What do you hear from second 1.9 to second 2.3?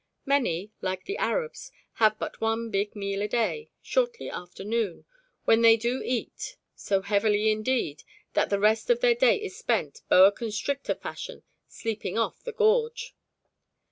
have